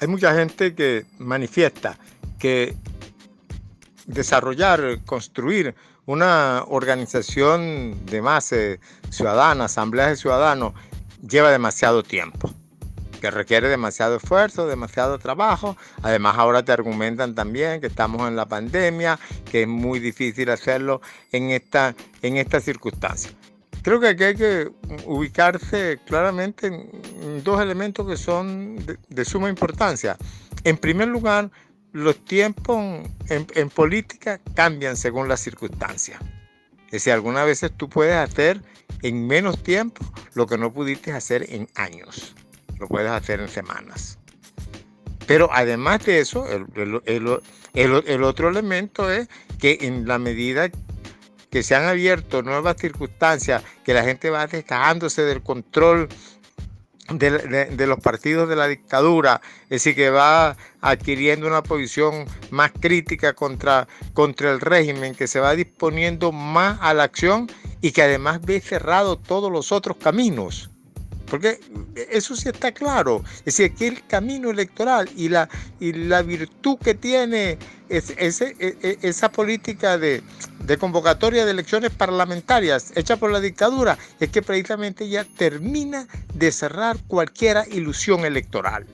[0.00, 1.98] hay mucha gente que manifiesta
[2.38, 2.74] que
[4.06, 5.74] desarrollar, construir
[6.06, 8.56] una organización de masa
[9.10, 10.72] ciudadana, asamblea de ciudadanos,
[11.28, 12.50] lleva demasiado tiempo,
[13.20, 15.76] que requiere demasiado esfuerzo, demasiado trabajo.
[16.02, 19.18] Además ahora te argumentan también que estamos en la pandemia,
[19.50, 23.30] que es muy difícil hacerlo en esta, en esta circunstancia.
[23.82, 24.70] Creo que aquí hay que
[25.06, 28.76] ubicarse claramente en dos elementos que son
[29.08, 30.16] de, suma importancia.
[30.64, 31.50] En primer lugar,
[31.92, 36.20] los tiempos en, política cambian según las circunstancias.
[36.86, 38.60] Es decir, algunas veces tú puedes hacer
[39.02, 42.34] en menos tiempo lo que no pudiste hacer en años.
[42.78, 44.18] Lo puedes hacer en semanas.
[45.26, 47.40] Pero además de eso, el,
[47.74, 50.70] el, otro elemento es que en la medida
[51.50, 56.08] que se han abierto nuevas circunstancias, que la gente va descajándose del control
[57.14, 63.32] de, los partidos de la dictadura, es decir, que va adquiriendo una posición más crítica
[63.32, 68.40] contra, contra el régimen, que se va disponiendo más a la acción y que además
[68.42, 70.70] ve cerrado todos los otros caminos.
[71.26, 71.60] Porque
[72.10, 73.22] eso sí está claro.
[73.38, 77.56] Es decir, que el camino electoral y la, y la virtud que tiene
[77.88, 80.24] es, e, e, esa política de,
[80.64, 86.52] de, convocatoria de elecciones parlamentarias hecha por la dictadura es que precisamente ya termina de
[86.52, 88.86] cerrar cualquier ilusión electoral.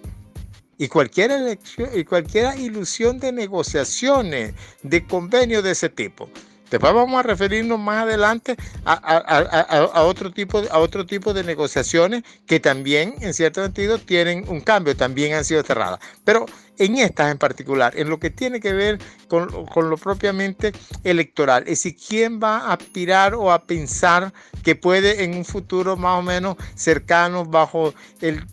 [0.79, 6.29] Y cualquier, elección, y cualquier ilusión de negociaciones, de convenios de ese tipo.
[6.71, 13.63] Después vamos a referirnos más adelante a, otro tipo, de negociaciones que también, en cierto
[13.63, 16.01] sentido, tienen un cambio, también han sido cerradas.
[16.25, 16.47] Pero
[16.79, 20.73] en estas en particular, en lo que tiene que ver con, lo propiamente
[21.05, 24.33] electoral, es decir, quién va a aspirar o a pensar
[24.65, 28.45] que puede en un futuro más o menos cercano, bajo el,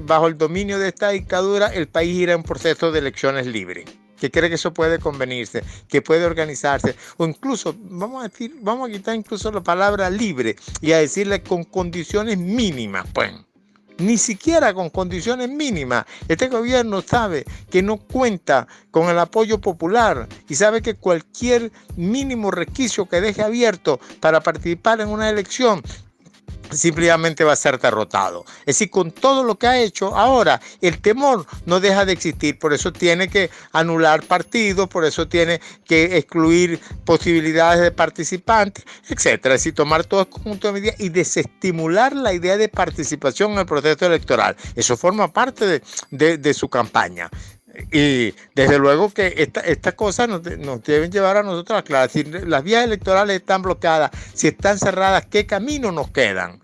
[0.00, 4.01] bajo el dominio de esta dictadura, el país ir a un proceso de elecciones libres
[4.22, 8.88] que cree que eso puede convenirse, que puede organizarse, o incluso, vamos a decir, vamos
[8.88, 13.32] a quitar incluso la palabra libre y a decirle con condiciones mínimas, pues.
[13.98, 16.04] Ni siquiera con condiciones mínimas.
[16.28, 22.52] Este gobierno sabe que no cuenta con el apoyo popular y sabe que cualquier mínimo
[22.52, 25.82] requisito que deje abierto para participar en una elección
[26.72, 28.44] simplemente va a ser derrotado.
[28.60, 32.58] Es decir, con todo lo que ha hecho ahora, el temor no deja de existir,
[32.58, 39.54] por eso tiene que anular partidos, por eso tiene que excluir posibilidades de participantes, etcétera.
[39.54, 43.58] Es decir, tomar todo el conjunto de medidas y desestimular la idea de participación en
[43.58, 44.56] el proceso electoral.
[44.74, 47.30] Eso forma parte de, su campaña.
[47.90, 52.10] Y desde luego que estas esta cosas nos, deben llevar a nosotros a aclarar.
[52.10, 56.61] Si las vías electorales están bloqueadas, si están cerradas, ¿qué caminos nos quedan?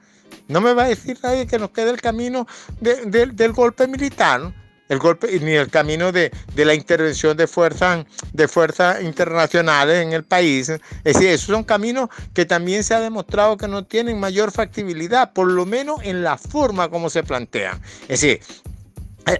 [0.49, 2.47] No me va a decir nadie que nos quede el camino
[2.81, 4.53] del golpe militar,
[4.89, 10.25] el golpe, ni el camino de, la intervención de fuerzas de fuerzas internacionales en el
[10.25, 10.71] país.
[10.71, 15.33] Es decir, esos son caminos que también se ha demostrado que no tienen mayor factibilidad,
[15.33, 17.81] por lo menos en la forma como se plantean.
[18.03, 18.41] Es decir,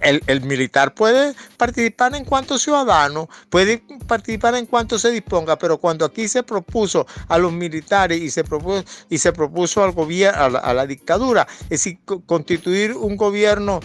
[0.01, 6.05] el, militar puede participar en cuanto ciudadano, puede participar en cuanto se disponga, pero cuando
[6.05, 10.73] aquí se propuso a los militares y se propuso, y se propuso al gobierno, a
[10.73, 13.79] la, dictadura, es decir, constituir un gobierno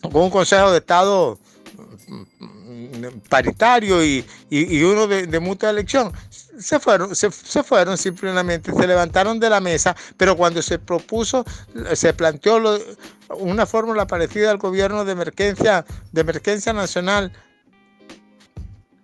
[0.00, 1.38] con un Consejo de Estado
[3.28, 4.24] paritario y,
[4.82, 6.12] uno de, mutua elección.
[6.62, 11.44] Se fueron, se, fueron simplemente, se levantaron de la mesa, pero cuando se propuso,
[11.94, 12.60] se planteó
[13.38, 17.32] una fórmula parecida al gobierno de emergencia, de emergencia nacional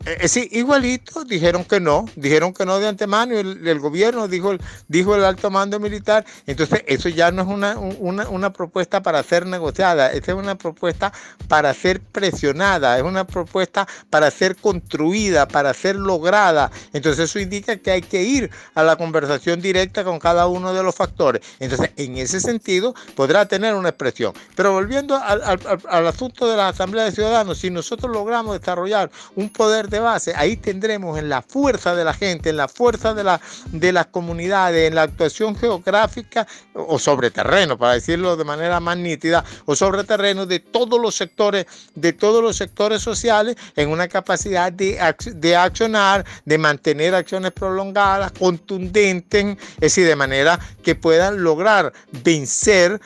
[0.08, 4.56] eh, eh, sí, igualito, dijeron que no, dijeron que no de antemano, el, gobierno dijo,
[4.88, 9.44] dijo el alto mando militar, entonces eso ya no es una, una, propuesta para ser
[9.44, 11.12] negociada, esa es una propuesta
[11.46, 17.76] para ser presionada, es una propuesta para ser construida, para ser lograda, entonces eso indica
[17.76, 21.90] que hay que ir a la conversación directa con cada uno de los factores, entonces
[21.96, 27.12] en ese sentido podrá tener una expresión, pero volviendo al asunto de la Asamblea de
[27.12, 32.04] Ciudadanos, si nosotros logramos desarrollar un poder de base, ahí tendremos en la fuerza de
[32.04, 33.40] la gente, en la fuerza de, la,
[33.72, 38.96] de las comunidades, en la actuación geográfica o sobre terreno, para decirlo de manera más
[38.96, 44.08] nítida, o sobre terreno de todos los sectores, de todos los sectores sociales, en una
[44.08, 44.98] capacidad de,
[45.34, 51.92] de accionar, de mantener acciones prolongadas, contundentes, es decir, de manera que puedan lograr
[52.24, 53.00] vencer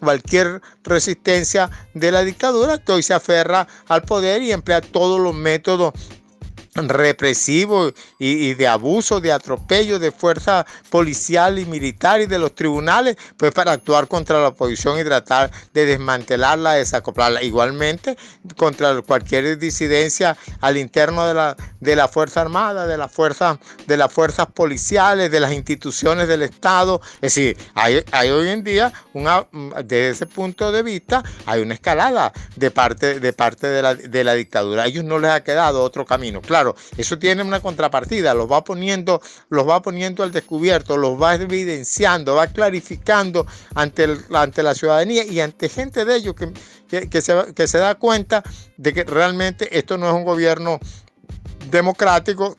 [0.00, 5.34] cualquier resistencia de la dictadura que hoy se aferra al poder y emplea todos los
[5.34, 5.94] métodos
[6.74, 13.16] represivo y, de abuso, de atropello de fuerza policial y militar y de los tribunales,
[13.36, 17.42] pues para actuar contra la oposición y tratar de desmantelarla, desacoplarla.
[17.42, 18.16] Igualmente
[18.56, 23.96] contra cualquier disidencia al interno de la, de la Fuerza Armada, de la fuerza, de
[23.96, 27.00] las fuerzas policiales, de las instituciones del Estado.
[27.16, 29.46] Es decir, hay, hay hoy en día, una,
[29.84, 34.24] desde ese punto de vista, hay una escalada de parte, de, parte de, la, de
[34.24, 34.84] la dictadura.
[34.84, 36.40] A ellos no les ha quedado otro camino.
[36.40, 36.63] Claro,
[36.96, 39.20] eso tiene una contrapartida, los va poniendo,
[39.50, 45.40] los va poniendo al descubierto, los va evidenciando, va clarificando ante, ante la ciudadanía y
[45.40, 48.42] ante gente de ellos que, que, se, que se da cuenta
[48.76, 50.78] de que realmente esto no es un gobierno
[51.70, 52.56] democrático,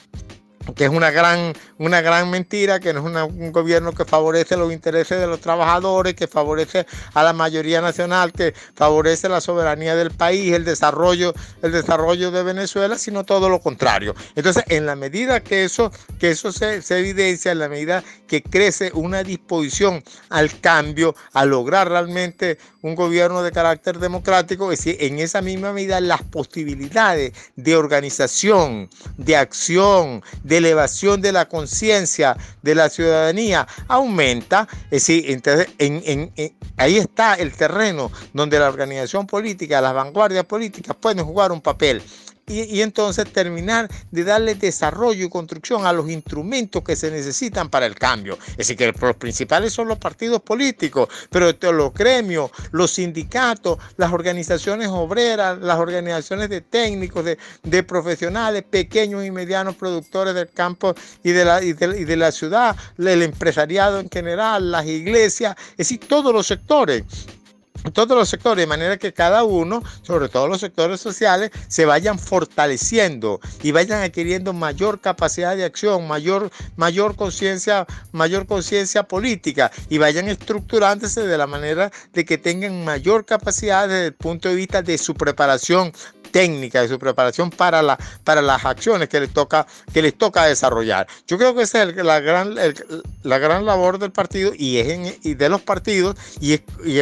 [0.73, 4.71] que es una gran, una gran mentira, que no es un gobierno que favorece los
[4.71, 10.11] intereses de los trabajadores, que favorece a la mayoría nacional, que favorece la soberanía del
[10.11, 14.15] país, el desarrollo, el desarrollo de Venezuela, sino todo lo contrario.
[14.35, 18.41] Entonces, en la medida que eso, que eso se, se evidencia, en la medida que
[18.41, 24.97] crece una disposición al cambio, a lograr realmente un gobierno de carácter democrático, es decir,
[24.99, 32.37] en esa misma medida las posibilidades de organización, de acción, de elevación de la conciencia
[32.61, 34.67] de la ciudadanía aumenta.
[34.85, 35.67] Es decir, entonces
[36.77, 42.01] ahí está el terreno donde la organización política, las vanguardias políticas pueden jugar un papel
[42.47, 47.85] y, entonces terminar de darle desarrollo y construcción a los instrumentos que se necesitan para
[47.85, 48.37] el cambio.
[48.51, 54.13] Es decir, que los principales son los partidos políticos, pero los gremios, los sindicatos, las
[54.13, 60.93] organizaciones obreras, las organizaciones de técnicos, de, profesionales, pequeños y medianos productores del campo
[61.23, 65.99] y de, la, y de la ciudad, el empresariado en general, las iglesias, es decir,
[66.07, 67.03] todos los sectores
[67.93, 72.19] todos los sectores, de manera que cada uno, sobre todo los sectores sociales, se vayan
[72.19, 79.97] fortaleciendo y vayan adquiriendo mayor capacidad de acción, mayor, mayor conciencia, mayor conciencia política y
[79.97, 84.81] vayan estructurándose de la manera de que tengan mayor capacidad desde el punto de vista
[84.81, 85.91] de su preparación
[86.35, 90.45] técnica, de su preparación para, la, para las acciones que les, toca, que les toca
[90.45, 91.07] desarrollar.
[91.27, 92.55] Yo creo que esa es la, gran,
[93.23, 96.99] la gran labor del partido y, es y de los partidos y es, y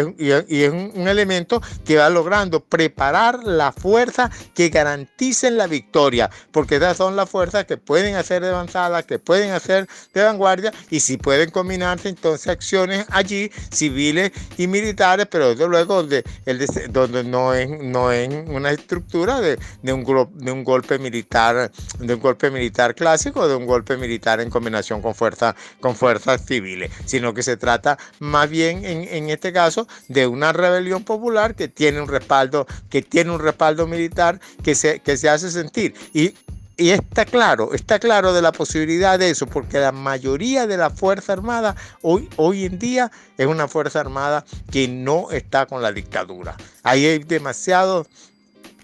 [0.63, 6.97] es, un, elemento que va logrando preparar la fuerza que garanticen la victoria, porque esas
[6.97, 11.17] son las fuerzas que pueden hacer de avanzada, que pueden hacer de vanguardia y si
[11.17, 17.53] pueden combinarse entonces acciones allí civiles y militares, pero desde luego donde, el, donde no,
[17.53, 20.03] es, no es una estructura de, un,
[20.35, 25.01] de un golpe militar, de un golpe militar clásico, de un golpe militar en combinación
[25.01, 29.87] con, fuerza, con fuerzas civiles, sino que se trata más bien en, en este caso
[30.07, 34.99] de una rebelión popular que tiene un respaldo, que tiene un respaldo militar que se,
[34.99, 35.93] que se hace sentir.
[36.13, 36.33] Y
[36.75, 40.89] y está claro, está claro de la posibilidad de eso, porque la mayoría de la
[40.89, 45.91] Fuerza Armada hoy, hoy en día es una Fuerza Armada que no está con la
[45.91, 46.57] dictadura.
[46.81, 48.07] Ahí hay demasiados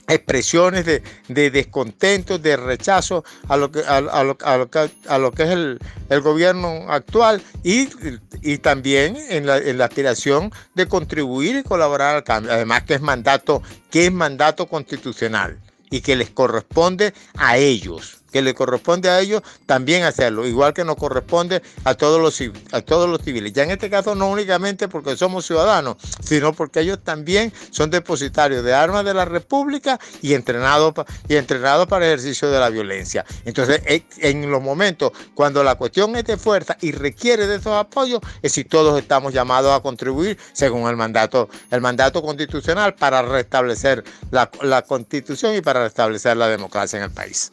[0.10, 5.18] expresiones de, de, descontento, de rechazo a lo que, a, lo, a lo, que, a
[5.18, 5.80] lo que es el,
[6.10, 7.88] el gobierno actual y,
[8.42, 12.52] y también en la, en la, aspiración de contribuir y colaborar al cambio.
[12.52, 15.58] Además que es mandato, que es mandato constitucional
[15.90, 20.84] y que les corresponde a ellos que le corresponde a ellos también hacerlo, igual que
[20.84, 22.40] nos corresponde a todos los,
[22.72, 23.54] a todos los civiles.
[23.54, 28.64] Ya en este caso no únicamente porque somos ciudadanos, sino porque ellos también son depositarios
[28.64, 30.94] de armas de la República y entrenados,
[31.28, 33.26] y entrenados para el ejercicio de la violencia.
[33.46, 33.82] Entonces,
[34.18, 38.52] en los momentos cuando la cuestión es de fuerza y requiere de esos apoyos, es
[38.52, 44.50] si todos estamos llamados a contribuir según el mandato, el mandato constitucional para restablecer la,
[44.62, 47.52] la constitución y para restablecer la democracia en el país.